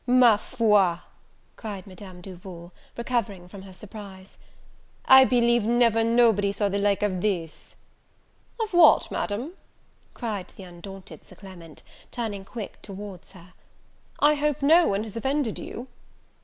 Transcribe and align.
"Ma 0.07 0.35
foi," 0.35 0.97
cried 1.55 1.85
Madame 1.85 2.21
Duval, 2.21 2.71
recovering 2.97 3.47
from 3.47 3.61
her 3.61 3.71
surprise, 3.71 4.39
"I 5.05 5.25
believe 5.25 5.63
never 5.63 6.03
nobody 6.03 6.51
saw 6.51 6.69
the 6.69 6.79
like 6.79 7.03
of 7.03 7.21
this!" 7.21 7.75
"Of 8.59 8.73
what, 8.73 9.11
Madam?" 9.11 9.53
cried 10.15 10.47
the 10.57 10.63
undaunted 10.63 11.23
Sir 11.23 11.35
Clement, 11.35 11.83
turning 12.09 12.43
quick 12.45 12.81
towards 12.81 13.33
her; 13.33 13.53
"I 14.19 14.33
hope 14.33 14.63
no 14.63 14.87
one 14.87 15.03
has 15.03 15.15
offended 15.15 15.59
you!" 15.59 15.87